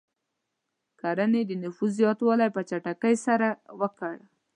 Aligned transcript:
کرنې 1.01 1.41
د 1.47 1.51
نفوس 1.63 1.91
زیاتوالی 2.01 2.49
په 2.55 2.61
چټکۍ 2.69 3.15
سره 3.25 3.47
ورکړ. 3.79 4.15